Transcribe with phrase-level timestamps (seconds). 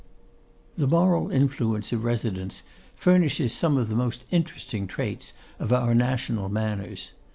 [0.77, 2.63] The moral influence of residence
[2.95, 7.11] furnishes some of the most interesting traits of our national manners.